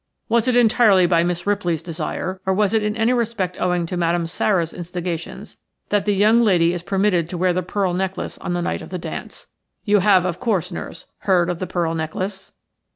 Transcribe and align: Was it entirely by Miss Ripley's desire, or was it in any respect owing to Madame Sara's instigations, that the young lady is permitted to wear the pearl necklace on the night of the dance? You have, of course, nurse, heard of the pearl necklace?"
Was 0.29 0.47
it 0.47 0.55
entirely 0.57 1.05
by 1.05 1.21
Miss 1.23 1.45
Ripley's 1.45 1.83
desire, 1.83 2.41
or 2.47 2.55
was 2.55 2.73
it 2.73 2.81
in 2.81 2.97
any 2.97 3.13
respect 3.13 3.61
owing 3.61 3.85
to 3.85 3.95
Madame 3.95 4.25
Sara's 4.25 4.73
instigations, 4.73 5.57
that 5.89 6.05
the 6.05 6.15
young 6.15 6.41
lady 6.41 6.73
is 6.73 6.81
permitted 6.81 7.29
to 7.29 7.37
wear 7.37 7.53
the 7.53 7.61
pearl 7.61 7.93
necklace 7.93 8.39
on 8.39 8.53
the 8.53 8.63
night 8.63 8.81
of 8.81 8.89
the 8.89 8.97
dance? 8.97 9.45
You 9.85 9.99
have, 9.99 10.25
of 10.25 10.39
course, 10.39 10.71
nurse, 10.71 11.05
heard 11.19 11.51
of 11.51 11.59
the 11.59 11.67
pearl 11.67 11.93
necklace?" 11.93 12.51